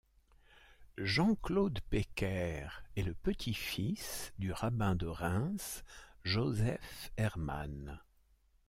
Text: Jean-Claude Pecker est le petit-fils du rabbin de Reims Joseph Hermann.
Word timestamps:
Jean-Claude 0.97 1.79
Pecker 1.91 2.67
est 2.95 3.03
le 3.03 3.13
petit-fils 3.13 4.33
du 4.39 4.51
rabbin 4.51 4.95
de 4.95 5.05
Reims 5.05 5.83
Joseph 6.23 7.11
Hermann. 7.17 7.99